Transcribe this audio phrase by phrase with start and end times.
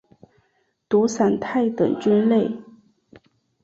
[0.89, 2.57] 毒伞肽等菌类。